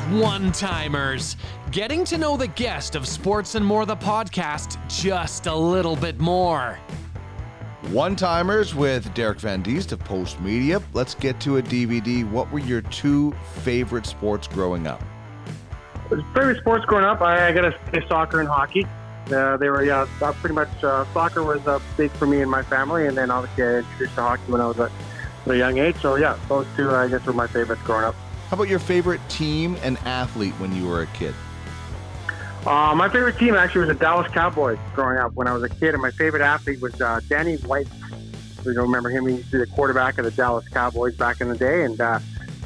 One 0.00 0.52
Timers, 0.52 1.36
getting 1.70 2.04
to 2.06 2.18
know 2.18 2.36
the 2.36 2.48
guest 2.48 2.94
of 2.94 3.06
Sports 3.06 3.54
and 3.54 3.64
More 3.64 3.86
the 3.86 3.96
podcast 3.96 4.78
just 4.88 5.46
a 5.46 5.54
little 5.54 5.96
bit 5.96 6.18
more. 6.18 6.78
One 7.90 8.16
timers 8.16 8.74
with 8.74 9.12
Derek 9.14 9.38
Van 9.38 9.62
Diest 9.62 9.92
of 9.92 10.00
Post 10.00 10.40
Media. 10.40 10.82
Let's 10.94 11.14
get 11.14 11.38
to 11.40 11.58
a 11.58 11.62
DVD. 11.62 12.28
What 12.28 12.50
were 12.50 12.58
your 12.58 12.80
two 12.80 13.32
favorite 13.56 14.06
sports 14.06 14.48
growing 14.48 14.86
up? 14.86 15.02
Favorite 16.08 16.58
sports 16.60 16.84
growing 16.86 17.04
up, 17.04 17.20
I, 17.20 17.48
I 17.48 17.52
got 17.52 17.62
to 17.62 17.78
say 17.92 18.02
soccer 18.08 18.40
and 18.40 18.48
hockey. 18.48 18.86
Uh, 19.30 19.56
they 19.58 19.68
were, 19.68 19.84
yeah, 19.84 20.06
uh, 20.22 20.32
pretty 20.32 20.54
much 20.54 20.82
uh, 20.82 21.04
soccer 21.12 21.42
was 21.42 21.64
uh, 21.66 21.78
big 21.96 22.10
for 22.12 22.26
me 22.26 22.40
and 22.40 22.50
my 22.50 22.62
family, 22.62 23.06
and 23.06 23.16
then 23.16 23.30
obviously 23.30 23.62
I 23.64 23.78
introduced 23.78 24.14
to 24.14 24.22
hockey 24.22 24.50
when 24.50 24.60
I 24.60 24.66
was 24.66 24.80
at 24.80 24.90
a 25.46 25.56
young 25.56 25.78
age. 25.78 25.96
So 26.00 26.16
yeah, 26.16 26.38
those 26.48 26.66
two 26.76 26.90
I 26.90 27.08
guess 27.08 27.24
were 27.26 27.32
my 27.32 27.46
favorites 27.46 27.82
growing 27.84 28.04
up. 28.04 28.16
How 28.48 28.56
about 28.56 28.68
your 28.68 28.78
favorite 28.78 29.20
team 29.28 29.76
and 29.82 29.98
athlete 29.98 30.52
when 30.54 30.74
you 30.74 30.86
were 30.86 31.02
a 31.02 31.06
kid? 31.08 31.34
Uh, 32.66 32.94
my 32.94 33.08
favorite 33.08 33.38
team 33.38 33.54
actually 33.54 33.80
was 33.80 33.88
the 33.88 33.94
Dallas 33.94 34.30
Cowboys 34.32 34.78
growing 34.94 35.18
up 35.18 35.34
when 35.34 35.46
I 35.46 35.52
was 35.52 35.62
a 35.62 35.68
kid, 35.68 35.94
and 35.94 36.00
my 36.00 36.10
favorite 36.10 36.42
athlete 36.42 36.80
was 36.80 36.98
uh, 37.00 37.20
Danny 37.28 37.56
White. 37.56 37.88
You 38.64 38.72
don't 38.72 38.84
remember 38.84 39.10
him? 39.10 39.26
He 39.26 39.34
used 39.34 39.50
to 39.50 39.58
be 39.58 39.58
the 39.58 39.66
quarterback 39.66 40.16
of 40.16 40.24
the 40.24 40.30
Dallas 40.30 40.66
Cowboys 40.68 41.14
back 41.16 41.40
in 41.40 41.48
the 41.48 41.56
day, 41.56 41.84
and 41.84 42.00
uh, 42.00 42.18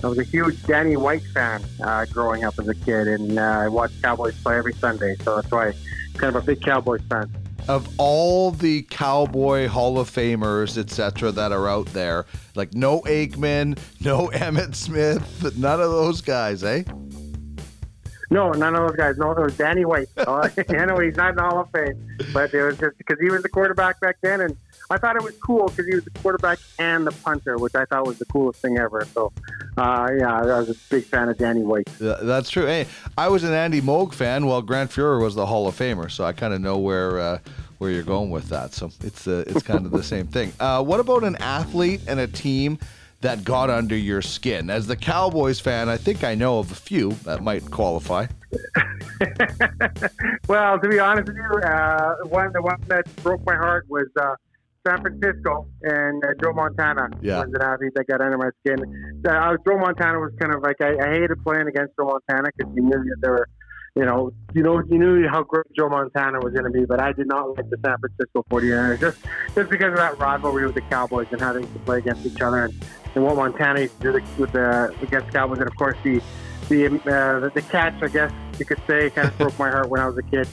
I 0.02 0.06
was 0.06 0.18
a 0.18 0.24
huge 0.24 0.62
Danny 0.64 0.96
White 0.96 1.24
fan 1.34 1.64
uh, 1.82 2.04
growing 2.06 2.44
up 2.44 2.58
as 2.58 2.68
a 2.68 2.74
kid, 2.74 3.08
and 3.08 3.38
uh, 3.38 3.42
I 3.42 3.68
watched 3.68 4.00
Cowboys 4.00 4.40
play 4.40 4.56
every 4.56 4.74
Sunday, 4.74 5.16
so 5.22 5.36
that's 5.36 5.50
why 5.50 5.68
I'm 5.68 5.74
kind 6.14 6.36
of 6.36 6.42
a 6.42 6.46
big 6.46 6.62
Cowboys 6.62 7.02
fan. 7.08 7.28
Of 7.68 7.86
all 7.98 8.50
the 8.50 8.82
Cowboy 8.82 9.68
Hall 9.68 9.98
of 9.98 10.10
Famers, 10.10 10.78
etc., 10.78 11.30
that 11.32 11.52
are 11.52 11.68
out 11.68 11.86
there, 11.88 12.24
like 12.54 12.72
no 12.72 13.02
Aikman, 13.02 13.78
no 14.00 14.28
Emmitt 14.32 14.74
Smith, 14.74 15.56
none 15.58 15.80
of 15.80 15.90
those 15.90 16.22
guys, 16.22 16.64
eh? 16.64 16.84
No, 18.30 18.52
none 18.52 18.74
of 18.74 18.88
those 18.88 18.96
guys. 18.96 19.16
No, 19.16 19.32
it 19.32 19.40
was 19.40 19.56
Danny 19.56 19.84
White. 19.84 20.08
Oh, 20.18 20.48
I 20.68 20.84
know 20.84 20.98
he's 20.98 21.16
not 21.16 21.30
in 21.30 21.36
the 21.36 21.42
Hall 21.42 21.60
of 21.60 21.70
Fame, 21.70 22.18
but 22.32 22.52
it 22.52 22.62
was 22.62 22.78
just 22.78 22.96
because 22.98 23.18
he 23.20 23.30
was 23.30 23.42
the 23.42 23.48
quarterback 23.48 24.00
back 24.00 24.16
then, 24.22 24.40
and 24.40 24.56
I 24.90 24.96
thought 24.96 25.16
it 25.16 25.22
was 25.22 25.36
cool 25.36 25.68
because 25.68 25.86
he 25.86 25.94
was 25.94 26.04
the 26.04 26.10
quarterback 26.10 26.58
and 26.78 27.06
the 27.06 27.12
punter, 27.12 27.58
which 27.58 27.74
I 27.74 27.84
thought 27.84 28.06
was 28.06 28.18
the 28.18 28.24
coolest 28.24 28.62
thing 28.62 28.78
ever. 28.78 29.06
So, 29.12 29.32
uh, 29.76 30.08
yeah, 30.18 30.40
I 30.40 30.58
was 30.60 30.70
a 30.70 30.74
big 30.88 31.04
fan 31.04 31.28
of 31.28 31.36
Danny 31.36 31.62
White. 31.62 31.88
That's 31.98 32.48
true. 32.48 32.64
Hey, 32.64 32.86
I 33.16 33.28
was 33.28 33.44
an 33.44 33.52
Andy 33.52 33.82
Moog 33.82 34.14
fan. 34.14 34.46
Well, 34.46 34.62
Grant 34.62 34.90
Fuhr 34.90 35.20
was 35.22 35.34
the 35.34 35.44
Hall 35.44 35.68
of 35.68 35.76
Famer, 35.76 36.10
so 36.10 36.24
I 36.24 36.32
kind 36.32 36.54
of 36.54 36.62
know 36.62 36.78
where 36.78 37.20
uh, 37.20 37.38
where 37.76 37.90
you're 37.90 38.02
going 38.02 38.30
with 38.30 38.48
that. 38.48 38.72
So 38.72 38.90
it's 39.02 39.28
uh, 39.28 39.44
it's 39.46 39.62
kind 39.62 39.84
of 39.84 39.92
the 39.92 40.02
same 40.02 40.26
thing. 40.26 40.52
Uh, 40.60 40.82
what 40.82 40.98
about 40.98 41.22
an 41.24 41.36
athlete 41.36 42.00
and 42.08 42.18
a 42.20 42.26
team? 42.26 42.78
that 43.20 43.42
got 43.44 43.68
under 43.68 43.96
your 43.96 44.22
skin? 44.22 44.70
As 44.70 44.86
the 44.86 44.96
Cowboys 44.96 45.58
fan, 45.58 45.88
I 45.88 45.96
think 45.96 46.22
I 46.24 46.34
know 46.36 46.58
of 46.60 46.70
a 46.70 46.74
few 46.74 47.12
that 47.24 47.42
might 47.42 47.68
qualify. 47.70 48.26
well, 50.48 50.78
to 50.78 50.88
be 50.88 50.98
honest 50.98 51.28
with 51.28 51.36
you, 51.36 51.58
uh, 51.60 52.14
one 52.24 52.52
the 52.52 52.62
one 52.62 52.80
that 52.86 53.04
broke 53.16 53.44
my 53.44 53.56
heart 53.56 53.86
was 53.88 54.08
uh, 54.20 54.36
San 54.88 55.02
Francisco 55.02 55.68
and 55.82 56.24
uh, 56.24 56.28
Joe 56.42 56.52
Montana 56.52 57.10
yeah. 57.20 57.40
was 57.40 57.52
an 57.52 57.62
athlete 57.62 57.92
that 57.94 58.06
got 58.06 58.20
under 58.20 58.38
my 58.38 58.50
skin. 58.60 58.80
Uh, 59.26 59.56
Joe 59.66 59.78
Montana 59.78 60.18
was 60.18 60.32
kind 60.40 60.54
of 60.54 60.62
like 60.62 60.76
I, 60.80 60.96
I 60.96 61.12
hated 61.14 61.42
playing 61.44 61.68
against 61.68 61.94
Joe 61.98 62.06
Montana 62.06 62.48
because 62.56 62.72
you 62.74 62.82
knew 62.82 62.90
that 62.90 63.16
there 63.20 63.32
were 63.32 63.48
you 63.98 64.04
know, 64.04 64.30
you 64.54 64.62
know, 64.62 64.80
you 64.88 64.96
knew 64.96 65.28
how 65.28 65.42
great 65.42 65.66
Joe 65.76 65.88
Montana 65.88 66.38
was 66.38 66.52
going 66.52 66.64
to 66.64 66.70
be, 66.70 66.84
but 66.84 67.00
I 67.00 67.12
did 67.12 67.26
not 67.26 67.56
like 67.56 67.68
the 67.68 67.78
San 67.84 67.96
Francisco 67.98 68.44
49ers 68.48 69.00
just 69.00 69.18
just 69.56 69.70
because 69.70 69.90
of 69.90 69.96
that 69.96 70.16
rivalry 70.18 70.64
with 70.66 70.76
the 70.76 70.82
Cowboys 70.82 71.26
and 71.32 71.40
how 71.40 71.52
they 71.52 71.60
used 71.60 71.72
to 71.72 71.80
play 71.80 71.98
against 71.98 72.24
each 72.24 72.40
other 72.40 72.66
and, 72.66 72.74
and 73.16 73.24
what 73.24 73.34
Montana 73.34 73.80
used 73.80 74.00
to 74.00 74.12
do 74.12 74.20
with 74.38 74.52
the 74.52 74.94
against 75.02 75.32
Cowboys, 75.32 75.58
and 75.58 75.68
of 75.68 75.76
course 75.76 75.96
the 76.04 76.22
the 76.68 76.86
uh, 76.86 77.40
the, 77.40 77.50
the 77.54 77.62
catch, 77.62 78.00
I 78.00 78.06
guess 78.06 78.32
you 78.58 78.64
could 78.64 78.80
say, 78.86 79.10
kind 79.10 79.26
of 79.26 79.38
broke 79.38 79.58
my 79.58 79.70
heart 79.70 79.88
when 79.88 80.00
I 80.00 80.06
was 80.06 80.16
a 80.16 80.22
kid 80.22 80.46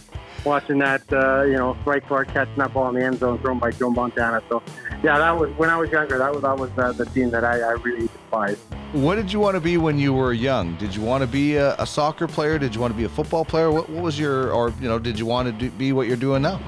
watching 0.45 0.77
that, 0.79 1.01
uh, 1.11 1.43
you 1.43 1.53
know, 1.53 1.75
Dwight 1.83 2.05
Clark 2.07 2.29
catching 2.29 2.55
that 2.55 2.73
ball 2.73 2.89
in 2.89 2.95
the 2.95 3.03
end 3.03 3.19
zone 3.19 3.39
thrown 3.39 3.59
by 3.59 3.71
Joe 3.71 3.89
Montana. 3.89 4.41
So, 4.49 4.61
yeah, 5.03 5.17
that 5.17 5.31
was 5.31 5.49
when 5.57 5.69
I 5.69 5.77
was 5.77 5.89
younger. 5.89 6.17
That 6.17 6.31
was 6.31 6.43
that 6.43 6.57
was 6.57 6.71
uh, 6.77 6.91
the 6.93 7.05
team 7.07 7.29
that 7.31 7.43
I, 7.43 7.59
I 7.59 7.71
really 7.71 8.07
despised. 8.07 8.61
What 8.93 9.15
did 9.15 9.33
you 9.33 9.39
want 9.39 9.55
to 9.55 9.61
be 9.61 9.77
when 9.77 9.99
you 9.99 10.13
were 10.13 10.31
young? 10.31 10.75
Did 10.77 10.95
you 10.95 11.01
want 11.01 11.21
to 11.21 11.27
be 11.27 11.55
a, 11.55 11.75
a 11.75 11.85
soccer 11.85 12.27
player? 12.27 12.57
Did 12.57 12.73
you 12.73 12.81
want 12.81 12.93
to 12.93 12.97
be 12.97 13.03
a 13.03 13.09
football 13.09 13.43
player? 13.43 13.71
What, 13.71 13.89
what 13.89 14.03
was 14.03 14.17
your, 14.17 14.51
or 14.51 14.69
you 14.79 14.87
know, 14.87 14.99
did 14.99 15.19
you 15.19 15.25
want 15.25 15.47
to 15.47 15.51
do, 15.51 15.69
be 15.71 15.91
what 15.91 16.07
you're 16.07 16.15
doing 16.15 16.41
now? 16.41 16.61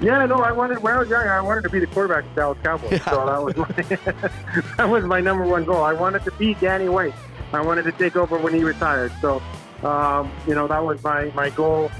Yeah, 0.00 0.26
no, 0.26 0.36
I 0.36 0.52
wanted 0.52 0.82
when 0.82 0.94
I 0.94 0.98
was 0.98 1.08
young. 1.08 1.26
I 1.26 1.40
wanted 1.40 1.62
to 1.62 1.70
be 1.70 1.78
the 1.78 1.86
quarterback 1.86 2.24
of 2.24 2.34
the 2.34 2.40
Dallas 2.40 2.58
Cowboys. 2.62 2.92
Yeah. 2.92 3.10
So 3.10 3.26
that 3.26 3.42
was 3.42 3.56
my 3.56 4.66
that 4.76 4.88
was 4.88 5.04
my 5.04 5.20
number 5.20 5.44
one 5.44 5.64
goal. 5.64 5.82
I 5.82 5.92
wanted 5.92 6.24
to 6.24 6.32
be 6.32 6.54
Danny 6.54 6.88
White. 6.88 7.14
I 7.52 7.60
wanted 7.60 7.84
to 7.84 7.92
take 7.92 8.16
over 8.16 8.36
when 8.36 8.52
he 8.52 8.64
retired. 8.64 9.12
So, 9.20 9.40
um, 9.84 10.32
you 10.46 10.54
know, 10.54 10.66
that 10.66 10.84
was 10.84 11.02
my 11.04 11.30
my 11.34 11.50
goal 11.50 11.90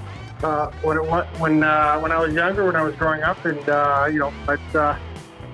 uh, 0.43 0.71
when 0.83 0.99
it, 0.99 1.05
when 1.39 1.63
uh, 1.63 2.01
when 2.01 2.13
I 2.13 2.19
was 2.19 2.35
younger, 2.35 2.65
when 2.65 2.77
I 2.77 2.83
was 2.83 2.95
growing 2.97 3.23
up, 3.23 3.45
and 3.45 3.69
uh, 3.69 4.09
you 4.11 4.19
know, 4.19 4.33
but 4.47 4.61
uh, 4.75 4.99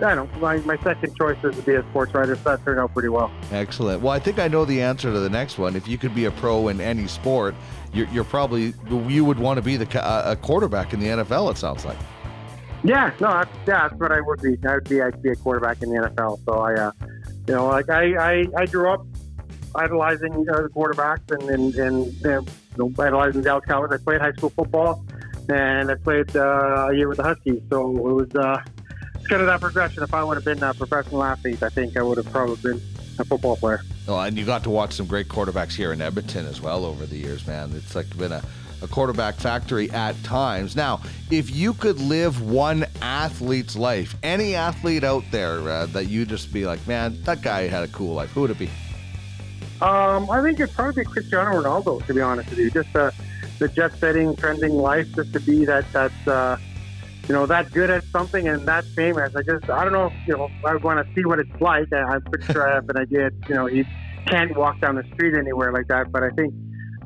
I 0.02 0.14
don't. 0.14 0.40
My, 0.40 0.56
my 0.58 0.78
second 0.78 1.16
choice 1.16 1.36
is 1.44 1.56
to 1.56 1.62
be 1.62 1.74
a 1.74 1.82
sports 1.90 2.14
writer, 2.14 2.34
so 2.36 2.42
that 2.44 2.64
turned 2.64 2.80
out 2.80 2.92
pretty 2.92 3.08
well. 3.08 3.30
Excellent. 3.52 4.02
Well, 4.02 4.12
I 4.12 4.18
think 4.18 4.38
I 4.38 4.48
know 4.48 4.64
the 4.64 4.80
answer 4.82 5.12
to 5.12 5.18
the 5.18 5.30
next 5.30 5.58
one. 5.58 5.76
If 5.76 5.86
you 5.86 5.98
could 5.98 6.14
be 6.14 6.24
a 6.24 6.30
pro 6.30 6.68
in 6.68 6.80
any 6.80 7.06
sport, 7.06 7.54
you're, 7.92 8.08
you're 8.08 8.24
probably 8.24 8.72
you 8.88 9.24
would 9.24 9.38
want 9.38 9.58
to 9.58 9.62
be 9.62 9.76
the 9.76 10.30
a 10.30 10.36
quarterback 10.36 10.92
in 10.92 11.00
the 11.00 11.06
NFL. 11.06 11.50
It 11.50 11.58
sounds 11.58 11.84
like. 11.84 11.98
Yeah, 12.82 13.12
no, 13.20 13.28
that's, 13.28 13.50
yeah, 13.66 13.88
that's 13.88 14.00
what 14.00 14.10
I 14.10 14.20
would 14.22 14.40
be. 14.40 14.56
I 14.66 14.74
would 14.76 14.88
be, 14.88 15.02
I'd 15.02 15.22
be 15.22 15.30
a 15.30 15.36
quarterback 15.36 15.82
in 15.82 15.90
the 15.90 16.08
NFL. 16.08 16.42
So 16.46 16.54
I, 16.54 16.74
uh, 16.74 16.92
you 17.46 17.54
know, 17.54 17.66
like 17.66 17.90
I, 17.90 18.14
I, 18.14 18.46
I 18.56 18.66
grew 18.66 18.90
up 18.90 19.04
idolizing 19.74 20.32
uh, 20.48 20.62
the 20.62 20.68
quarterbacks 20.68 21.30
and 21.30 21.48
and, 21.50 21.74
and 21.74 22.16
you 22.24 22.46
know, 22.76 22.92
idolizing 22.98 23.42
Dallas 23.42 23.64
Cowboys. 23.66 23.92
I 23.92 24.02
played 24.02 24.20
high 24.20 24.32
school 24.32 24.50
football, 24.50 25.04
and 25.48 25.90
I 25.90 25.94
played 25.94 26.34
uh, 26.36 26.88
a 26.90 26.94
year 26.94 27.08
with 27.08 27.18
the 27.18 27.24
Huskies. 27.24 27.62
So 27.70 27.90
it 27.90 28.12
was 28.12 28.34
uh, 28.34 28.62
kind 29.28 29.42
of 29.42 29.46
that 29.46 29.60
progression. 29.60 30.02
If 30.02 30.14
I 30.14 30.24
would 30.24 30.36
have 30.36 30.44
been 30.44 30.62
a 30.62 30.74
professional 30.74 31.22
athlete, 31.24 31.62
I 31.62 31.68
think 31.68 31.96
I 31.96 32.02
would 32.02 32.18
have 32.18 32.30
probably 32.30 32.56
been 32.56 32.80
a 33.18 33.24
football 33.24 33.56
player. 33.56 33.80
Oh, 34.08 34.18
and 34.18 34.36
you 34.36 34.44
got 34.44 34.64
to 34.64 34.70
watch 34.70 34.94
some 34.94 35.06
great 35.06 35.28
quarterbacks 35.28 35.74
here 35.74 35.92
in 35.92 36.00
Edmonton 36.00 36.46
as 36.46 36.60
well 36.60 36.84
over 36.84 37.06
the 37.06 37.16
years, 37.16 37.46
man. 37.46 37.72
It's 37.74 37.94
like 37.94 38.16
been 38.16 38.32
a, 38.32 38.42
a 38.82 38.88
quarterback 38.88 39.36
factory 39.36 39.90
at 39.90 40.20
times. 40.24 40.74
Now, 40.74 41.00
if 41.30 41.50
you 41.50 41.74
could 41.74 42.00
live 42.00 42.42
one 42.42 42.86
athlete's 43.02 43.76
life, 43.76 44.16
any 44.22 44.54
athlete 44.54 45.04
out 45.04 45.24
there 45.30 45.60
uh, 45.68 45.86
that 45.86 46.06
you 46.06 46.24
just 46.24 46.52
be 46.52 46.66
like, 46.66 46.84
man, 46.88 47.22
that 47.22 47.42
guy 47.42 47.68
had 47.68 47.84
a 47.84 47.88
cool 47.88 48.14
life, 48.14 48.30
who 48.30 48.42
would 48.42 48.50
it 48.50 48.58
be? 48.58 48.70
Um, 49.82 50.30
I 50.30 50.42
think 50.42 50.60
it'd 50.60 50.74
probably 50.74 51.04
Cristiano 51.04 51.62
Ronaldo, 51.62 52.04
to 52.06 52.14
be 52.14 52.20
honest 52.20 52.50
with 52.50 52.58
you. 52.58 52.70
Just 52.70 52.94
uh, 52.94 53.10
the 53.58 53.68
jet 53.68 53.92
setting, 53.98 54.36
trending 54.36 54.74
life, 54.74 55.10
just 55.14 55.32
to 55.32 55.40
be 55.40 55.64
that 55.64 55.90
that's 55.92 56.28
uh, 56.28 56.58
you 57.26 57.34
know 57.34 57.46
that 57.46 57.70
good 57.72 57.90
at 57.90 58.04
something 58.04 58.46
and 58.46 58.66
that 58.66 58.84
famous. 58.84 59.34
I 59.34 59.42
just 59.42 59.70
I 59.70 59.84
don't 59.84 59.94
know. 59.94 60.06
If, 60.06 60.12
you 60.26 60.36
know, 60.36 60.50
I 60.66 60.76
want 60.76 61.06
to 61.06 61.14
see 61.14 61.24
what 61.24 61.38
it's 61.38 61.60
like. 61.60 61.90
I'm 61.92 62.20
pretty 62.22 62.52
sure 62.52 62.70
I 62.70 62.74
have 62.74 62.88
an 62.90 62.98
idea. 62.98 63.30
You 63.48 63.54
know, 63.54 63.66
he 63.66 63.84
can't 64.26 64.54
walk 64.54 64.80
down 64.80 64.96
the 64.96 65.04
street 65.14 65.34
anywhere 65.34 65.72
like 65.72 65.88
that. 65.88 66.12
But 66.12 66.24
I 66.24 66.30
think 66.30 66.52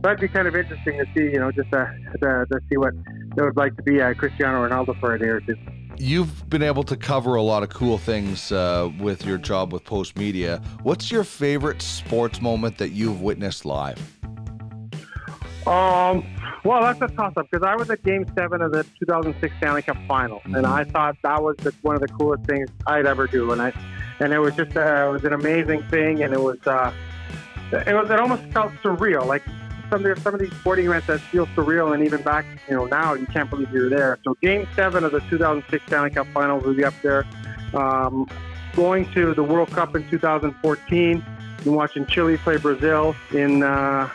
that'd 0.02 0.18
be 0.18 0.28
kind 0.28 0.48
of 0.48 0.56
interesting 0.56 0.98
to 0.98 1.06
see. 1.16 1.32
You 1.32 1.38
know, 1.38 1.52
just 1.52 1.72
uh, 1.72 1.86
to, 2.20 2.46
to 2.50 2.60
see 2.68 2.76
what 2.76 2.94
it 3.36 3.42
would 3.42 3.56
like 3.56 3.76
to 3.76 3.82
be 3.84 4.00
uh, 4.00 4.14
Cristiano 4.14 4.68
Ronaldo 4.68 4.98
for 4.98 5.14
a 5.14 5.18
day 5.18 5.28
or 5.28 5.40
two 5.40 5.56
you've 5.98 6.48
been 6.48 6.62
able 6.62 6.84
to 6.84 6.96
cover 6.96 7.34
a 7.34 7.42
lot 7.42 7.62
of 7.62 7.68
cool 7.68 7.98
things 7.98 8.52
uh, 8.52 8.90
with 8.98 9.24
your 9.24 9.38
job 9.38 9.72
with 9.72 9.84
Post 9.84 10.16
Media. 10.16 10.60
What's 10.82 11.10
your 11.10 11.24
favorite 11.24 11.82
sports 11.82 12.40
moment 12.40 12.78
that 12.78 12.90
you've 12.90 13.20
witnessed 13.20 13.64
live? 13.64 13.98
Um, 15.66 16.24
well, 16.64 16.82
that's 16.82 17.00
a 17.00 17.14
toss 17.14 17.32
up 17.36 17.46
because 17.50 17.66
I 17.66 17.74
was 17.74 17.90
at 17.90 18.02
Game 18.02 18.26
Seven 18.34 18.60
of 18.60 18.72
the 18.72 18.84
2006 18.98 19.56
Stanley 19.56 19.82
Cup 19.82 19.96
Final, 20.06 20.40
mm-hmm. 20.40 20.56
and 20.56 20.66
I 20.66 20.84
thought 20.84 21.16
that 21.22 21.42
was 21.42 21.56
the, 21.58 21.74
one 21.82 21.94
of 21.94 22.02
the 22.02 22.08
coolest 22.08 22.44
things 22.44 22.68
I'd 22.86 23.06
ever 23.06 23.26
do, 23.26 23.52
and 23.52 23.62
I, 23.62 23.72
and 24.20 24.32
it 24.32 24.38
was 24.38 24.54
just 24.54 24.76
uh, 24.76 25.06
it 25.08 25.12
was 25.12 25.24
an 25.24 25.32
amazing 25.32 25.82
thing, 25.84 26.22
and 26.22 26.34
it 26.34 26.40
was 26.40 26.58
uh, 26.66 26.92
it 27.72 27.94
was 27.94 28.10
it 28.10 28.20
almost 28.20 28.42
felt 28.52 28.72
surreal, 28.82 29.26
like 29.26 29.42
some 29.94 30.06
of, 30.06 30.18
some 30.18 30.34
of 30.34 30.40
these 30.40 30.52
sporting 30.54 30.86
events 30.86 31.06
that 31.06 31.20
feel 31.20 31.46
surreal, 31.48 31.94
and 31.94 32.04
even 32.04 32.20
back, 32.22 32.44
you 32.68 32.74
know, 32.74 32.86
now 32.86 33.14
you 33.14 33.26
can't 33.26 33.48
believe 33.48 33.70
you're 33.70 33.88
there. 33.88 34.18
So 34.24 34.34
Game 34.42 34.66
Seven 34.74 35.04
of 35.04 35.12
the 35.12 35.20
2006 35.20 35.86
Stanley 35.86 36.10
Cup 36.10 36.26
Finals 36.34 36.64
will 36.64 36.74
be 36.74 36.84
up 36.84 36.94
there. 37.02 37.24
Um, 37.74 38.28
going 38.74 39.10
to 39.12 39.34
the 39.34 39.42
World 39.42 39.70
Cup 39.70 39.94
in 39.94 40.08
2014, 40.08 41.24
and 41.64 41.76
watching 41.76 42.06
Chile 42.06 42.36
play 42.38 42.56
Brazil 42.56 43.14
in, 43.32 43.62
uh, 43.62 44.08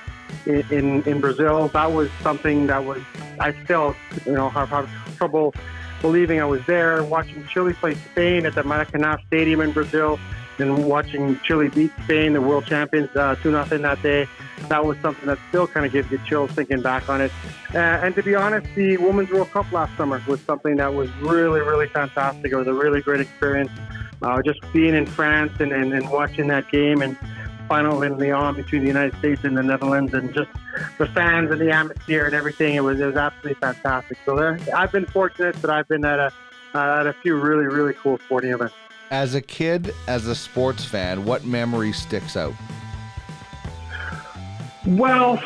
in 0.46 1.02
in 1.04 1.22
Brazil. 1.22 1.70
That 1.70 1.92
was 1.92 2.10
something 2.22 2.68
that 2.68 2.84
was 2.84 3.02
I 3.40 3.54
still, 3.64 3.96
you 4.26 4.34
know, 4.34 4.50
have, 4.50 4.70
have 4.70 5.18
trouble 5.18 5.54
believing 6.02 6.42
I 6.42 6.46
was 6.46 6.66
there. 6.66 7.04
Watching 7.04 7.46
Chile 7.48 7.74
play 7.74 7.96
Spain 7.96 8.46
at 8.46 8.54
the 8.54 8.64
Maracanã 8.64 9.26
Stadium 9.28 9.62
in 9.62 9.72
Brazil 9.72 10.20
and 10.60 10.86
watching 10.86 11.40
Chile 11.42 11.70
beat 11.70 11.92
Spain, 12.04 12.34
the 12.34 12.42
world 12.42 12.66
champions, 12.66 13.16
uh, 13.16 13.36
2 13.36 13.52
nothing 13.52 13.82
that 13.84 14.02
day, 14.02 14.28
that 14.68 14.84
was 14.84 14.98
something 15.00 15.26
that 15.26 15.38
still 15.50 15.68
kind 15.68 15.86
of 15.86 15.92
gives 15.92 16.12
you 16.12 16.20
chills 16.26 16.52
thinking 16.52 16.82
back 16.82 17.10
on 17.10 17.22
it. 17.22 17.32
Uh, 17.74 17.78
and 17.78 18.16
to 18.16 18.24
be 18.24 18.36
honest, 18.36 18.68
the 18.76 18.98
Women's 18.98 19.30
World 19.30 19.52
Cup 19.52 19.72
last 19.72 19.96
summer 19.98 20.22
was 20.28 20.42
something 20.42 20.78
that 20.78 20.94
was 20.94 21.10
really, 21.18 21.62
really 21.62 21.88
fantastic. 21.88 22.52
It 22.52 22.56
was 22.56 22.68
a 22.68 22.74
really 22.74 23.02
great 23.02 23.22
experience. 23.22 23.72
Uh, 24.22 24.42
just 24.42 24.60
being 24.74 24.94
in 24.94 25.06
France 25.06 25.54
and, 25.60 25.72
and, 25.72 25.94
and 25.94 26.10
watching 26.10 26.48
that 26.48 26.70
game 26.70 27.02
and 27.02 27.18
final 27.70 28.02
in 28.02 28.18
Lyon 28.18 28.56
between 28.56 28.82
the 28.82 28.88
United 28.88 29.18
States 29.20 29.44
and 29.44 29.56
the 29.56 29.64
Netherlands, 29.64 30.14
and 30.14 30.34
just 30.34 30.50
the 30.98 31.06
fans 31.06 31.52
and 31.52 31.62
the 31.62 31.70
atmosphere 31.70 32.26
and 32.26 32.34
everything. 32.34 32.76
It 32.76 32.84
was 32.84 33.00
it 33.00 33.06
was 33.06 33.16
absolutely 33.16 33.54
fantastic. 33.62 34.18
So 34.26 34.36
there, 34.36 34.60
I've 34.76 34.92
been 34.92 35.06
fortunate 35.06 35.56
that 35.62 35.70
I've 35.70 35.88
been 35.88 36.04
at 36.04 36.20
a 36.20 36.34
uh, 36.76 37.00
at 37.00 37.08
a 37.08 37.14
few 37.14 37.36
really 37.38 37.66
really 37.66 37.94
cool 37.94 38.18
sporting 38.18 38.52
events. 38.52 38.74
As 39.12 39.34
a 39.34 39.42
kid, 39.42 39.94
as 40.08 40.28
a 40.28 40.36
sports 40.36 40.86
fan, 40.86 41.26
what 41.26 41.44
memory 41.44 41.92
sticks 41.92 42.38
out? 42.38 42.54
Well, 44.86 45.42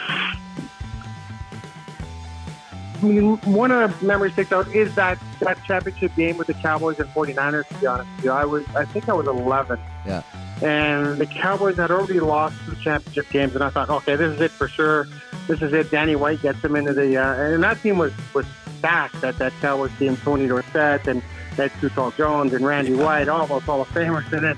I 3.04 3.06
mean, 3.06 3.38
one 3.40 3.72
of 3.72 4.00
the 4.00 4.06
memories 4.06 4.34
sticks 4.34 4.52
out 4.52 4.68
is 4.74 4.94
that 4.96 5.18
that 5.40 5.64
championship 5.66 6.16
game 6.16 6.38
with 6.38 6.48
the 6.48 6.54
Cowboys 6.54 7.00
and 7.00 7.10
49ers. 7.10 7.68
To 7.68 7.74
be 7.76 7.88
honest 7.88 8.10
with 8.16 8.26
you, 8.26 8.32
I 8.32 8.46
was 8.46 8.66
I 8.76 8.86
think 8.86 9.10
I 9.10 9.14
was 9.14 9.28
11. 9.28 9.80
Yeah. 10.06 10.24
And 10.62 11.18
the 11.18 11.26
Cowboys 11.26 11.78
had 11.78 11.92
already 11.92 12.20
lost 12.22 12.56
two 12.66 12.76
championship 12.76 13.30
games, 13.30 13.56
and 13.56 13.64
I 13.64 13.70
thought, 13.70 13.90
okay, 13.90 14.16
this 14.16 14.34
is 14.36 14.40
it 14.40 14.52
for 14.52 14.68
sure. 14.70 15.08
This 15.48 15.62
is 15.62 15.74
it. 15.74 15.92
Danny 15.92 16.16
White 16.16 16.42
gets 16.42 16.62
them 16.62 16.78
into 16.78 16.94
the, 16.94 17.18
uh, 17.18 17.34
and 17.34 17.62
that 17.64 17.82
team 17.82 17.98
was 17.98 18.14
was 18.34 18.46
stacked. 18.78 19.20
That 19.22 19.38
that 19.38 19.52
Cowboys 19.60 19.92
team, 20.00 20.16
Tony 20.18 20.48
Dorsett 20.48 21.08
and 21.08 21.22
Ed 21.60 21.72
Too 21.80 21.90
Tall 21.90 22.12
Jones 22.12 22.54
and 22.54 22.66
Randy 22.66 22.94
White, 22.94 23.28
all 23.28 23.48
those 23.48 23.64
Hall 23.64 23.82
of 23.82 23.90
Famers 23.90 24.32
in 24.34 24.44
it. 24.44 24.58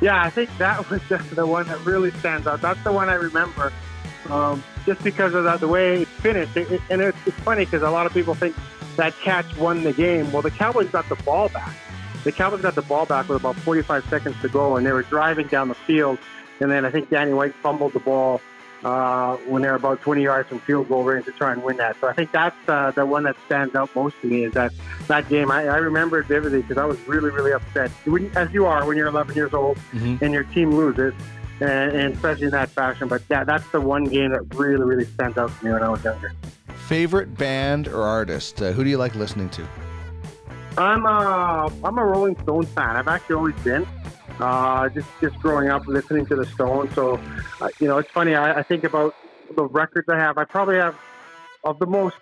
Yeah, 0.00 0.22
I 0.22 0.30
think 0.30 0.50
that 0.58 0.88
was 0.90 1.00
just 1.08 1.34
the 1.34 1.46
one 1.46 1.66
that 1.68 1.80
really 1.84 2.10
stands 2.12 2.46
out. 2.46 2.60
That's 2.60 2.82
the 2.84 2.92
one 2.92 3.08
I 3.08 3.14
remember 3.14 3.72
um, 4.30 4.62
just 4.86 5.02
because 5.02 5.34
of 5.34 5.44
that, 5.44 5.60
the 5.60 5.68
way 5.68 6.02
it 6.02 6.08
finished. 6.08 6.56
It, 6.56 6.70
it, 6.70 6.80
and 6.90 7.00
it's, 7.00 7.18
it's 7.26 7.38
funny 7.40 7.64
because 7.64 7.82
a 7.82 7.90
lot 7.90 8.06
of 8.06 8.12
people 8.12 8.34
think 8.34 8.56
that 8.96 9.14
catch 9.22 9.56
won 9.56 9.82
the 9.82 9.92
game. 9.92 10.30
Well, 10.32 10.42
the 10.42 10.50
Cowboys 10.50 10.88
got 10.88 11.08
the 11.08 11.16
ball 11.16 11.48
back. 11.48 11.74
The 12.24 12.32
Cowboys 12.32 12.62
got 12.62 12.74
the 12.74 12.82
ball 12.82 13.06
back 13.06 13.28
with 13.28 13.40
about 13.40 13.56
45 13.56 14.06
seconds 14.08 14.36
to 14.40 14.48
go, 14.48 14.76
and 14.76 14.86
they 14.86 14.92
were 14.92 15.02
driving 15.02 15.46
down 15.48 15.68
the 15.68 15.74
field. 15.74 16.18
And 16.60 16.70
then 16.70 16.84
I 16.84 16.90
think 16.90 17.10
Danny 17.10 17.34
White 17.34 17.54
fumbled 17.56 17.92
the 17.92 18.00
ball 18.00 18.40
uh, 18.84 19.36
when 19.48 19.62
they're 19.62 19.74
about 19.74 20.00
20 20.02 20.22
yards 20.22 20.48
from 20.48 20.58
field 20.60 20.88
goal 20.88 21.02
range 21.04 21.24
to 21.24 21.32
try 21.32 21.52
and 21.52 21.62
win 21.62 21.76
that. 21.78 21.96
So 22.00 22.06
I 22.08 22.12
think 22.12 22.32
that's 22.32 22.56
uh, 22.68 22.90
the 22.90 23.06
one 23.06 23.22
that 23.24 23.36
stands 23.46 23.74
out 23.74 23.94
most 23.96 24.14
to 24.20 24.26
me 24.26 24.44
is 24.44 24.52
that 24.54 24.72
that 25.08 25.28
game. 25.28 25.50
I, 25.50 25.64
I 25.68 25.76
remember 25.76 26.20
it 26.20 26.26
vividly 26.26 26.62
because 26.62 26.76
I 26.78 26.84
was 26.84 26.98
really, 27.08 27.30
really 27.30 27.52
upset, 27.52 27.90
when, 28.04 28.30
as 28.36 28.52
you 28.52 28.66
are 28.66 28.86
when 28.86 28.96
you're 28.96 29.08
11 29.08 29.34
years 29.34 29.54
old 29.54 29.78
Mhm. 29.92 30.20
and 30.22 30.32
your 30.34 30.44
team 30.44 30.70
loses 30.74 31.14
and, 31.60 31.70
and 31.96 32.14
especially 32.14 32.44
in 32.46 32.50
that 32.50 32.68
fashion. 32.70 33.08
But 33.08 33.26
that, 33.28 33.46
that's 33.46 33.66
the 33.70 33.80
one 33.80 34.04
game 34.04 34.30
that 34.32 34.54
really, 34.54 34.84
really 34.84 35.04
stands 35.06 35.38
out 35.38 35.50
to 35.58 35.64
me 35.64 35.72
when 35.72 35.82
I 35.82 35.88
was 35.88 36.02
younger. 36.04 36.32
Favorite 36.86 37.36
band 37.38 37.88
or 37.88 38.02
artist? 38.02 38.60
Uh, 38.60 38.72
who 38.72 38.84
do 38.84 38.90
you 38.90 38.98
like 38.98 39.14
listening 39.14 39.48
to? 39.50 39.66
I'm 40.76 41.06
a, 41.06 41.70
I'm 41.84 41.98
a 41.98 42.04
Rolling 42.04 42.36
Stones 42.42 42.68
fan. 42.70 42.96
I've 42.96 43.08
actually 43.08 43.36
always 43.36 43.54
been. 43.56 43.86
Uh, 44.40 44.88
just 44.88 45.08
just 45.20 45.38
growing 45.38 45.68
up 45.68 45.86
listening 45.86 46.26
to 46.26 46.36
the 46.36 46.44
Stones. 46.46 46.92
So, 46.94 47.20
uh, 47.60 47.68
you 47.80 47.86
know, 47.86 47.98
it's 47.98 48.10
funny. 48.10 48.34
I, 48.34 48.60
I 48.60 48.62
think 48.62 48.84
about 48.84 49.14
the 49.54 49.64
records 49.64 50.08
I 50.08 50.16
have. 50.18 50.38
I 50.38 50.44
probably 50.44 50.76
have 50.76 50.96
of 51.62 51.78
the 51.78 51.86
most 51.86 52.16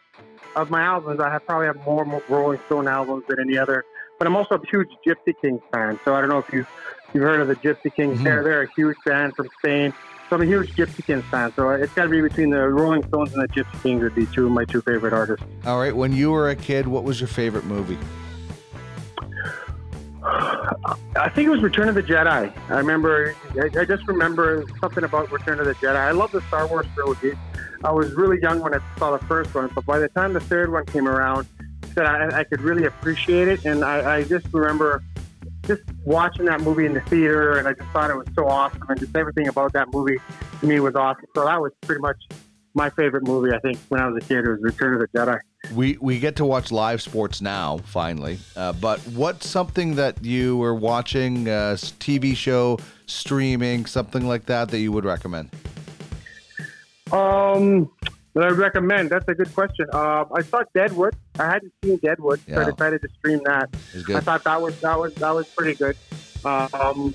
of 0.56 0.70
my 0.70 0.82
albums. 0.82 1.20
I 1.20 1.30
have 1.30 1.46
probably 1.46 1.66
have 1.66 1.82
more, 1.86 2.04
more 2.04 2.22
Rolling 2.28 2.60
Stone 2.66 2.86
albums 2.88 3.24
than 3.28 3.40
any 3.40 3.56
other. 3.56 3.84
But 4.18 4.26
I'm 4.26 4.36
also 4.36 4.56
a 4.56 4.66
huge 4.70 4.90
Gypsy 5.06 5.34
Kings 5.40 5.62
fan. 5.72 5.98
So 6.04 6.14
I 6.14 6.20
don't 6.20 6.28
know 6.30 6.38
if 6.38 6.52
you 6.52 6.66
you've 7.14 7.24
heard 7.24 7.40
of 7.40 7.48
the 7.48 7.56
Gypsy 7.56 7.94
Kings. 7.94 8.20
Mhm. 8.20 8.24
They're 8.24 8.42
they're 8.44 8.62
a 8.62 8.72
huge 8.74 8.96
band 9.04 9.34
from 9.34 9.48
Spain. 9.58 9.92
So 10.28 10.36
I'm 10.36 10.42
a 10.42 10.46
huge 10.46 10.74
Gypsy 10.76 11.04
Kings 11.04 11.24
fan. 11.30 11.52
So 11.56 11.70
it's 11.70 11.92
got 11.94 12.04
to 12.04 12.08
be 12.10 12.20
between 12.20 12.50
the 12.50 12.68
Rolling 12.68 13.02
Stones 13.08 13.32
and 13.34 13.42
the 13.42 13.48
Gypsy 13.48 13.82
Kings 13.82 14.02
would 14.02 14.14
be 14.14 14.26
two 14.26 14.46
of 14.46 14.52
my 14.52 14.64
two 14.64 14.80
favorite 14.82 15.12
artists. 15.12 15.44
All 15.66 15.78
right, 15.78 15.94
when 15.94 16.12
you 16.12 16.30
were 16.30 16.50
a 16.50 16.56
kid, 16.56 16.86
what 16.86 17.04
was 17.04 17.20
your 17.20 17.28
favorite 17.28 17.64
movie? 17.64 17.98
I 21.22 21.28
think 21.28 21.46
it 21.46 21.50
was 21.50 21.62
Return 21.62 21.88
of 21.88 21.94
the 21.94 22.02
Jedi. 22.02 22.52
I 22.68 22.76
remember, 22.76 23.36
I, 23.52 23.78
I 23.78 23.84
just 23.84 24.08
remember 24.08 24.64
something 24.80 25.04
about 25.04 25.30
Return 25.30 25.60
of 25.60 25.66
the 25.66 25.74
Jedi. 25.74 25.94
I 25.94 26.10
love 26.10 26.32
the 26.32 26.40
Star 26.48 26.66
Wars 26.66 26.84
trilogy. 26.94 27.34
I 27.84 27.92
was 27.92 28.12
really 28.14 28.40
young 28.42 28.58
when 28.58 28.74
I 28.74 28.80
saw 28.98 29.16
the 29.16 29.24
first 29.26 29.54
one, 29.54 29.70
but 29.72 29.86
by 29.86 30.00
the 30.00 30.08
time 30.08 30.32
the 30.32 30.40
third 30.40 30.72
one 30.72 30.84
came 30.84 31.06
around, 31.06 31.46
that 31.94 32.06
I, 32.06 32.40
I 32.40 32.44
could 32.44 32.60
really 32.60 32.86
appreciate 32.86 33.46
it. 33.46 33.64
And 33.64 33.84
I, 33.84 34.16
I 34.16 34.24
just 34.24 34.48
remember 34.52 35.04
just 35.64 35.82
watching 36.04 36.46
that 36.46 36.60
movie 36.60 36.86
in 36.86 36.94
the 36.94 37.00
theater, 37.02 37.56
and 37.56 37.68
I 37.68 37.74
just 37.74 37.88
thought 37.90 38.10
it 38.10 38.16
was 38.16 38.26
so 38.34 38.48
awesome, 38.48 38.82
and 38.88 38.98
just 38.98 39.14
everything 39.14 39.46
about 39.46 39.74
that 39.74 39.92
movie 39.92 40.18
to 40.58 40.66
me 40.66 40.80
was 40.80 40.96
awesome. 40.96 41.26
So 41.36 41.44
that 41.44 41.60
was 41.60 41.70
pretty 41.82 42.00
much 42.00 42.16
my 42.74 42.90
favorite 42.90 43.26
movie. 43.26 43.54
I 43.54 43.58
think 43.58 43.78
when 43.88 44.00
I 44.00 44.06
was 44.06 44.22
a 44.22 44.26
kid, 44.26 44.46
was 44.46 44.60
Return 44.60 44.94
of 44.94 45.00
the 45.00 45.08
Jedi. 45.18 45.38
We 45.74 45.96
we 46.00 46.18
get 46.18 46.36
to 46.36 46.44
watch 46.44 46.72
live 46.72 47.00
sports 47.02 47.40
now, 47.40 47.78
finally. 47.78 48.38
Uh, 48.56 48.72
but 48.72 49.00
what's 49.00 49.48
something 49.48 49.94
that 49.96 50.24
you 50.24 50.56
were 50.56 50.74
watching, 50.74 51.48
uh, 51.48 51.76
TV 51.76 52.34
show, 52.34 52.78
streaming, 53.06 53.86
something 53.86 54.26
like 54.26 54.46
that, 54.46 54.70
that 54.70 54.78
you 54.78 54.92
would 54.92 55.04
recommend? 55.04 55.50
Um, 57.12 57.90
that 58.34 58.44
I 58.44 58.48
recommend. 58.48 59.10
That's 59.10 59.28
a 59.28 59.34
good 59.34 59.54
question. 59.54 59.86
Um, 59.92 60.26
I 60.34 60.42
saw 60.42 60.62
Deadwood. 60.74 61.14
I 61.38 61.46
hadn't 61.46 61.72
seen 61.84 61.98
Deadwood, 61.98 62.40
so 62.48 62.60
I 62.60 62.70
decided 62.70 63.02
to 63.02 63.08
stream 63.18 63.40
that. 63.44 63.68
I 64.08 64.20
thought 64.20 64.44
that 64.44 64.60
was 64.60 64.80
that 64.80 64.98
was 64.98 65.14
that 65.14 65.34
was 65.34 65.46
pretty 65.48 65.74
good. 65.74 65.96
Um, 66.44 67.14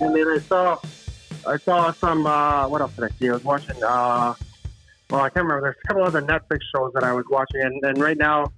and 0.00 0.14
then 0.14 0.28
I 0.28 0.38
saw 0.38 0.78
I 1.46 1.56
saw 1.58 1.92
some. 1.92 2.26
Uh, 2.26 2.68
what 2.68 2.80
else 2.80 2.92
did 2.94 3.04
I 3.04 3.08
see? 3.18 3.28
I 3.28 3.32
was 3.32 3.44
watching. 3.44 3.82
Uh, 3.82 4.34
well, 5.10 5.20
I 5.20 5.28
can't 5.30 5.44
remember. 5.46 5.62
There's 5.62 5.76
a 5.84 5.88
couple 5.88 6.02
other 6.04 6.22
Netflix 6.22 6.60
shows 6.74 6.92
that 6.94 7.04
I 7.04 7.12
was 7.12 7.24
watching, 7.30 7.62
and, 7.62 7.82
and 7.84 7.98
right 7.98 8.16
now 8.18 8.52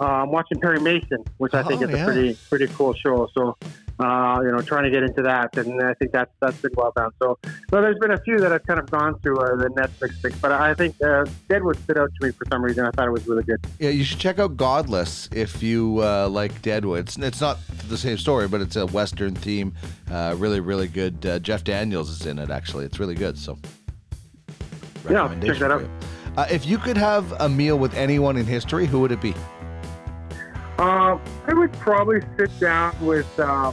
uh, 0.00 0.04
I'm 0.04 0.30
watching 0.32 0.60
Perry 0.60 0.80
Mason, 0.80 1.24
which 1.38 1.54
I 1.54 1.62
think 1.62 1.82
Oh, 1.82 1.84
is 1.84 1.90
yeah. 1.90 2.02
a 2.02 2.04
pretty 2.04 2.38
pretty 2.48 2.66
cool 2.68 2.94
show. 2.94 3.28
So. 3.36 3.56
Uh, 3.98 4.40
you 4.42 4.52
know, 4.52 4.60
trying 4.60 4.84
to 4.84 4.90
get 4.90 5.02
into 5.02 5.22
that, 5.22 5.56
and 5.56 5.82
I 5.82 5.94
think 5.94 6.12
that's 6.12 6.30
that's 6.38 6.60
been 6.60 6.72
well 6.76 6.92
done. 6.94 7.12
So, 7.22 7.38
so 7.70 7.80
there's 7.80 7.98
been 7.98 8.10
a 8.10 8.20
few 8.20 8.36
that 8.40 8.52
I've 8.52 8.62
kind 8.66 8.78
of 8.78 8.90
gone 8.90 9.18
through 9.20 9.38
uh, 9.38 9.56
the 9.56 9.68
Netflix 9.70 10.20
thing, 10.20 10.32
but 10.42 10.52
I 10.52 10.74
think 10.74 11.02
uh, 11.02 11.24
Deadwood 11.48 11.78
stood 11.78 11.96
out 11.96 12.10
to 12.20 12.26
me 12.26 12.30
for 12.32 12.44
some 12.52 12.62
reason. 12.62 12.84
I 12.84 12.90
thought 12.90 13.06
it 13.08 13.10
was 13.10 13.26
really 13.26 13.44
good. 13.44 13.58
Yeah, 13.78 13.88
you 13.88 14.04
should 14.04 14.18
check 14.18 14.38
out 14.38 14.54
Godless 14.58 15.30
if 15.32 15.62
you 15.62 16.00
uh, 16.02 16.28
like 16.28 16.60
Deadwood. 16.60 16.98
It's, 17.08 17.16
it's 17.16 17.40
not 17.40 17.56
the 17.88 17.96
same 17.96 18.18
story, 18.18 18.48
but 18.48 18.60
it's 18.60 18.76
a 18.76 18.84
Western 18.84 19.34
theme. 19.34 19.72
Uh, 20.10 20.34
really, 20.36 20.60
really 20.60 20.88
good. 20.88 21.24
Uh, 21.24 21.38
Jeff 21.38 21.64
Daniels 21.64 22.10
is 22.10 22.26
in 22.26 22.38
it, 22.38 22.50
actually. 22.50 22.84
It's 22.84 23.00
really 23.00 23.14
good. 23.14 23.38
So, 23.38 23.56
Yeah, 25.10 25.28
check 25.44 25.58
that 25.58 25.58
for 25.58 25.72
out. 25.72 25.80
you. 25.82 25.90
Uh, 26.36 26.46
if 26.50 26.66
you 26.66 26.78
could 26.78 26.96
have 26.96 27.32
a 27.40 27.48
meal 27.48 27.78
with 27.78 27.94
anyone 27.94 28.36
in 28.36 28.44
history, 28.46 28.86
who 28.86 29.00
would 29.00 29.12
it 29.12 29.20
be? 29.20 29.34
Uh, 30.78 31.18
I 31.46 31.54
would 31.54 31.72
probably 31.74 32.20
sit 32.36 32.50
down 32.60 32.94
with 33.00 33.26
uh, 33.38 33.72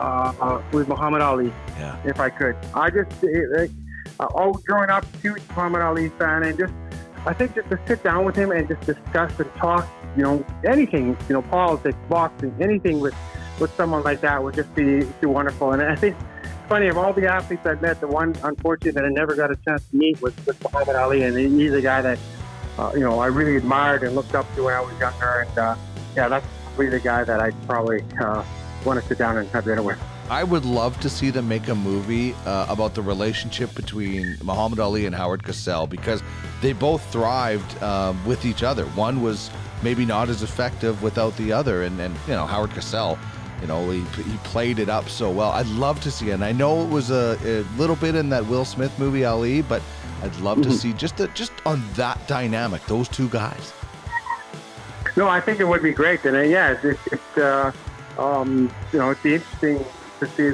uh, 0.00 0.02
uh, 0.40 0.62
with 0.72 0.88
Muhammad 0.88 1.22
Ali 1.22 1.52
Yeah. 1.78 1.96
if 2.04 2.18
I 2.18 2.30
could. 2.30 2.56
I 2.74 2.90
just 2.90 3.22
it, 3.22 3.48
like, 3.56 3.70
uh, 4.18 4.24
all 4.34 4.52
growing 4.66 4.90
up, 4.90 5.04
huge 5.22 5.42
Muhammad 5.50 5.82
Ali 5.82 6.08
fan, 6.18 6.42
and 6.42 6.58
just 6.58 6.72
I 7.26 7.32
think 7.32 7.54
just 7.54 7.70
to 7.70 7.78
sit 7.86 8.02
down 8.02 8.24
with 8.24 8.34
him 8.34 8.50
and 8.50 8.66
just 8.68 8.80
discuss 8.82 9.38
and 9.38 9.52
talk, 9.54 9.88
you 10.16 10.22
know, 10.24 10.44
anything, 10.64 11.16
you 11.28 11.34
know, 11.34 11.42
politics, 11.42 11.96
boxing, 12.08 12.52
anything 12.60 12.98
with 13.00 13.14
with 13.60 13.72
someone 13.76 14.02
like 14.02 14.20
that 14.22 14.42
would 14.42 14.54
just 14.56 14.74
be, 14.74 15.04
be 15.20 15.26
wonderful. 15.28 15.70
And 15.72 15.80
I 15.80 15.94
think 15.94 16.16
funny 16.68 16.88
of 16.88 16.96
all 16.96 17.12
the 17.12 17.26
athletes 17.26 17.66
I've 17.66 17.82
met, 17.82 18.00
the 18.00 18.06
one 18.06 18.34
unfortunate 18.42 18.94
that 18.94 19.04
I 19.04 19.08
never 19.08 19.34
got 19.34 19.50
a 19.50 19.56
chance 19.56 19.82
to 19.90 19.96
meet 19.96 20.20
was, 20.20 20.34
was 20.46 20.56
Muhammad 20.62 20.96
Ali, 20.96 21.22
and 21.22 21.36
he's 21.36 21.72
a 21.72 21.82
guy 21.82 22.02
that 22.02 22.18
uh, 22.78 22.92
you 22.94 23.00
know 23.00 23.20
I 23.20 23.26
really 23.26 23.56
admired 23.56 24.02
and 24.02 24.14
looked 24.14 24.34
up 24.34 24.52
to 24.54 24.64
when 24.64 24.74
I 24.74 24.80
was 24.80 24.98
younger, 24.98 25.46
and 25.48 25.58
uh, 25.58 25.76
yeah, 26.16 26.28
that's 26.28 26.46
probably 26.64 26.88
the 26.88 27.00
guy 27.00 27.24
that 27.24 27.40
I'd 27.40 27.66
probably 27.66 28.02
uh, 28.20 28.44
want 28.84 29.00
to 29.00 29.06
sit 29.06 29.18
down 29.18 29.36
and 29.36 29.48
have 29.50 29.64
dinner 29.64 29.82
with. 29.82 29.98
I 30.30 30.42
would 30.42 30.64
love 30.64 30.98
to 31.00 31.10
see 31.10 31.28
them 31.28 31.48
make 31.48 31.68
a 31.68 31.74
movie 31.74 32.32
uh, 32.46 32.66
about 32.70 32.94
the 32.94 33.02
relationship 33.02 33.74
between 33.74 34.38
Muhammad 34.42 34.80
Ali 34.80 35.04
and 35.04 35.14
Howard 35.14 35.42
Cosell 35.42 35.88
because 35.88 36.22
they 36.62 36.72
both 36.72 37.04
thrived 37.12 37.82
um, 37.82 38.24
with 38.24 38.46
each 38.46 38.62
other. 38.62 38.86
One 38.86 39.20
was 39.20 39.50
maybe 39.82 40.06
not 40.06 40.30
as 40.30 40.42
effective 40.42 41.02
without 41.02 41.36
the 41.36 41.52
other, 41.52 41.82
and, 41.82 42.00
and 42.00 42.14
you 42.26 42.32
know 42.32 42.46
Howard 42.46 42.70
Cosell, 42.70 43.18
you 43.60 43.66
know 43.66 43.90
he, 43.90 44.00
he 44.22 44.36
played 44.38 44.78
it 44.78 44.88
up 44.88 45.08
so 45.08 45.30
well. 45.30 45.50
I'd 45.50 45.66
love 45.66 46.00
to 46.00 46.10
see 46.10 46.30
it. 46.30 46.34
And 46.34 46.44
I 46.44 46.52
know 46.52 46.82
it 46.82 46.90
was 46.90 47.10
a, 47.10 47.38
a 47.44 47.62
little 47.78 47.96
bit 47.96 48.14
in 48.14 48.28
that 48.30 48.46
Will 48.46 48.64
Smith 48.64 48.98
movie 48.98 49.24
Ali, 49.24 49.62
but 49.62 49.82
I'd 50.22 50.36
love 50.36 50.62
to 50.62 50.72
see 50.72 50.92
just 50.92 51.16
the, 51.16 51.28
just 51.28 51.52
on 51.66 51.82
that 51.94 52.26
dynamic, 52.26 52.84
those 52.86 53.08
two 53.08 53.28
guys. 53.28 53.72
No, 55.16 55.28
I 55.28 55.40
think 55.40 55.60
it 55.60 55.64
would 55.64 55.82
be 55.82 55.92
great, 55.92 56.24
and 56.24 56.36
uh, 56.36 56.40
yeah, 56.40 56.72
it's, 56.72 56.84
it's, 56.84 57.06
it's 57.12 57.38
uh, 57.38 57.72
um, 58.18 58.72
you 58.92 58.98
know, 58.98 59.10
it'd 59.10 59.22
be 59.22 59.34
interesting 59.34 59.84
to 60.20 60.26
see 60.26 60.52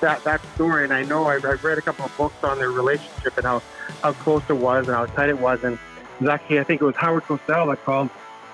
that 0.00 0.24
that 0.24 0.40
story. 0.54 0.84
And 0.84 0.92
I 0.92 1.02
know 1.04 1.26
I've, 1.26 1.44
I've 1.44 1.62
read 1.62 1.78
a 1.78 1.82
couple 1.82 2.04
of 2.04 2.16
books 2.16 2.42
on 2.42 2.58
their 2.58 2.70
relationship 2.70 3.36
and 3.36 3.46
how 3.46 3.62
how 4.02 4.12
close 4.12 4.42
it 4.48 4.56
was 4.56 4.88
and 4.88 4.96
how 4.96 5.06
tight 5.06 5.28
it 5.28 5.38
was. 5.38 5.62
And 5.62 5.74
it 5.74 6.20
was 6.20 6.30
actually, 6.30 6.60
I 6.60 6.64
think 6.64 6.80
it 6.80 6.84
was 6.84 6.96
Howard 6.96 7.24
Cosell 7.24 7.70
that 7.70 7.84
called 7.84 8.10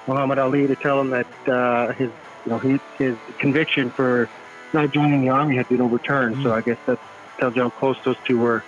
Muhammad 0.06 0.38
Ali 0.38 0.66
to 0.66 0.76
tell 0.76 1.00
him 1.00 1.10
that 1.10 1.48
uh, 1.48 1.92
his 1.92 2.10
you 2.48 2.54
know 2.54 2.58
he, 2.58 2.80
his 2.96 3.16
conviction 3.38 3.90
for 3.90 4.28
not 4.72 4.90
joining 4.92 5.20
the 5.20 5.28
army 5.28 5.56
had 5.56 5.68
been 5.68 5.82
overturned. 5.82 6.42
So 6.42 6.54
I 6.54 6.62
guess 6.62 6.78
that 6.86 6.98
tells 7.38 7.54
you 7.54 7.62
how 7.62 7.70
close 7.70 7.96
those 8.04 8.16
two 8.24 8.38
were. 8.38 8.64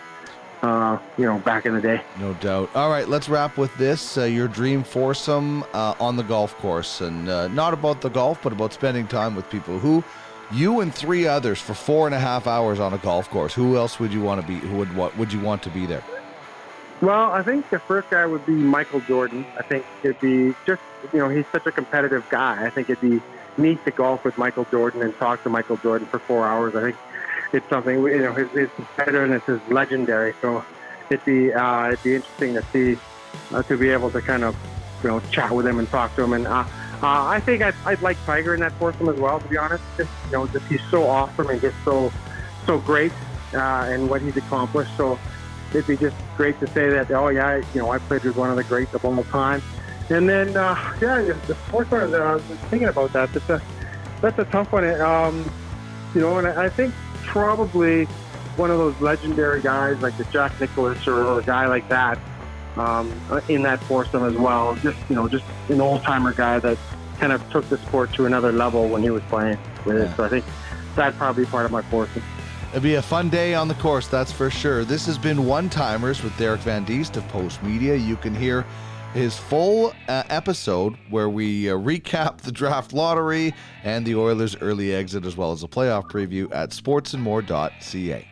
Uh, 0.62 0.99
you 1.16 1.25
know, 1.25 1.38
back 1.38 1.64
in 1.64 1.72
the 1.72 1.80
day. 1.80 2.02
No 2.18 2.34
doubt. 2.34 2.68
All 2.75 2.90
right, 2.90 3.08
let's 3.08 3.30
wrap 3.30 3.56
with 3.56 3.75
this. 3.78 4.18
Uh, 4.18 4.25
your 4.25 4.46
dream 4.46 4.82
foursome 4.82 5.64
uh, 5.72 5.94
on 5.99 6.16
the 6.16 6.22
golf 6.22 6.54
course. 6.58 7.00
And 7.00 7.30
uh, 7.30 7.49
not 7.49 7.72
about 7.72 8.02
the 8.02 8.10
golf, 8.10 8.42
but 8.42 8.52
about 8.52 8.75
spending 8.75 9.06
time 9.06 9.34
with 9.34 9.49
people. 9.49 9.78
Who 9.78 10.04
you 10.52 10.80
and 10.80 10.94
three 10.94 11.26
others 11.26 11.58
for 11.58 11.72
four 11.72 12.04
and 12.04 12.14
a 12.14 12.18
half 12.18 12.46
hours 12.46 12.78
on 12.78 12.92
a 12.92 12.99
golf 12.99 13.30
course. 13.30 13.54
Who 13.54 13.78
else 13.78 13.99
would 13.99 14.12
you 14.12 14.20
want 14.20 14.42
to 14.42 14.46
be? 14.46 14.56
Who 14.56 14.76
would 14.76 14.94
what 14.94 15.16
would 15.16 15.32
you 15.32 15.40
want 15.40 15.62
to 15.62 15.70
be 15.70 15.87
there? 15.87 16.04
Well, 17.00 17.30
I 17.30 17.42
think 17.42 17.70
the 17.70 17.78
first 17.78 18.10
guy 18.10 18.26
would 18.26 18.44
be 18.44 18.52
Michael 18.52 19.00
Jordan. 19.00 19.46
I 19.58 19.62
think 19.62 19.87
it'd 20.02 20.20
be 20.20 20.54
just, 20.66 20.82
you 21.14 21.20
know, 21.20 21.30
he's 21.30 21.46
such 21.50 21.64
a 21.64 21.72
competitive 21.72 22.28
guy. 22.28 22.66
I 22.66 22.68
think 22.68 22.90
it'd 22.90 23.00
be 23.00 23.22
neat 23.59 23.85
to 23.85 23.90
golf 23.90 24.25
with 24.25 24.37
Michael 24.38 24.66
Jordan 24.71 25.02
and 25.02 25.16
talk 25.19 25.42
to 25.45 25.49
Michael 25.49 25.76
Jordan 25.76 26.07
for 26.09 26.19
four 26.21 26.47
hours. 26.47 26.75
I 26.75 26.83
think 26.83 26.97
it's 27.52 27.69
something, 27.69 28.02
you 28.02 28.19
know, 28.19 28.33
his, 28.33 28.50
his 28.52 28.69
competitiveness 28.71 29.49
is 29.49 29.61
legendary. 29.71 30.35
So 30.40 30.64
it'd 31.11 31.25
be, 31.25 31.52
uh, 31.52 31.88
it'd 31.88 32.02
be 32.02 32.14
interesting 32.14 32.54
to 32.54 32.64
see, 32.73 32.99
uh, 33.52 33.62
to 33.64 33.76
be 33.76 33.90
able 33.90 34.11
to 34.11 34.21
kind 34.21 34.45
of, 34.45 34.57
you 35.02 35.09
know, 35.09 35.21
chat 35.30 35.50
with 35.50 35.66
him 35.66 35.78
and 35.78 35.88
talk 35.90 36.14
to 36.16 36.23
him. 36.23 36.33
And 36.33 36.47
uh, 36.47 36.64
uh, 37.02 37.26
I 37.26 37.40
think 37.40 37.62
I'd, 37.62 37.75
I'd 37.85 38.02
like 38.02 38.23
Tiger 38.25 38.54
in 38.54 38.61
that 38.61 38.73
foursome 38.73 39.09
as 39.09 39.16
well, 39.16 39.40
to 39.40 39.49
be 39.49 39.57
honest. 39.57 39.83
Just, 39.97 40.11
you 40.26 40.33
know, 40.33 40.47
just 40.47 40.66
he's 40.66 40.83
so 40.90 41.09
awesome 41.09 41.49
and 41.49 41.61
just 41.61 41.76
so, 41.85 42.12
so 42.66 42.78
great 42.78 43.12
uh, 43.54 43.87
and 43.88 44.09
what 44.09 44.23
he's 44.23 44.37
accomplished. 44.37 44.97
So, 44.97 45.19
it'd 45.71 45.87
be 45.87 45.97
just 45.97 46.16
great 46.37 46.59
to 46.59 46.66
say 46.66 46.88
that, 46.90 47.11
oh, 47.12 47.28
yeah, 47.28 47.62
you 47.75 47.80
know, 47.80 47.92
I 47.92 47.99
played 47.99 48.25
with 48.25 48.37
one 48.37 48.50
of 48.50 48.57
the 48.57 48.64
greats 48.64 48.92
of 48.92 49.04
all 49.04 49.23
time. 49.25 49.62
And 50.11 50.29
then, 50.29 50.57
uh, 50.57 50.75
yeah, 51.00 51.23
the 51.47 51.55
fourth 51.55 51.90
one, 51.93 52.12
uh, 52.12 52.19
I 52.19 52.35
was 52.35 52.43
thinking 52.69 52.88
about 52.88 53.12
that. 53.12 53.33
That's 53.33 53.49
a, 53.49 53.62
that's 54.21 54.38
a 54.38 54.45
tough 54.47 54.73
one. 54.73 54.85
Um, 55.00 55.49
you 56.14 56.21
know, 56.21 56.38
and 56.38 56.49
I, 56.49 56.69
think 56.69 56.93
probably 57.26 58.07
one 58.57 58.71
of 58.73 58.79
those 58.79 59.00
legendary 59.00 59.62
guys 59.62 60.00
like 60.02 60.17
the 60.17 60.25
Jack 60.25 60.59
Nicklaus 60.61 61.07
or, 61.07 61.23
or 61.25 61.38
a 61.38 61.43
guy 61.45 61.67
like 61.67 61.88
that 61.88 62.19
um, 62.76 63.12
in 63.49 63.62
that 63.62 63.81
foursome 63.85 64.25
as 64.25 64.35
well. 64.35 64.75
Just, 64.76 64.99
you 65.09 65.14
know, 65.14 65.29
just 65.29 65.45
an 65.69 65.81
old 65.81 66.02
timer 66.02 66.33
guy 66.33 66.59
that 66.59 66.76
kind 67.21 67.33
of 67.33 67.49
took 67.50 67.69
the 67.69 67.79
sport 67.79 68.12
to 68.14 68.26
another 68.26 68.50
level 68.50 68.88
when 68.88 69.02
he 69.02 69.11
was 69.11 69.23
playing 69.29 69.59
with 69.85 69.97
Yeah. 69.97 70.11
it. 70.11 70.17
So 70.17 70.25
I 70.25 70.29
think 70.29 70.45
that's 70.97 71.17
probably 71.17 71.45
be 71.45 71.50
part 71.50 71.67
of 71.67 71.71
my 71.71 71.83
foursome. 71.83 72.23
It'll 72.71 72.83
be 72.83 72.95
a 72.95 73.02
fun 73.02 73.29
day 73.29 73.55
on 73.55 73.69
the 73.69 73.75
course, 73.75 74.07
that's 74.09 74.33
for 74.33 74.50
sure. 74.50 74.85
This 74.85 75.07
has 75.07 75.19
been 75.19 75.45
One 75.47 75.69
Timers 75.69 76.23
with 76.23 76.37
Derek 76.37 76.61
Van 76.61 76.85
Diest 76.85 77.17
of 77.17 77.26
Post 77.29 77.62
Media. 77.62 77.95
You 77.97 78.17
can 78.17 78.35
hear 78.35 78.64
his 79.12 79.37
full 79.37 79.93
uh, 80.09 80.23
episode 80.29 80.97
where 81.11 81.29
we 81.29 81.71
uh, 81.71 81.75
recap 81.75 82.38
the 82.38 82.52
draft 82.52 82.93
lottery 82.93 83.55
and 83.83 84.07
the 84.07 84.14
Oilers' 84.14 84.57
early 84.61 84.95
exit, 84.95 85.25
as 85.25 85.37
well 85.37 85.52
as 85.52 85.62
a 85.62 85.69
playoff 85.69 86.11
preview 86.11 86.52
at 86.55 86.71
sportsandmore.ca. 86.71 88.26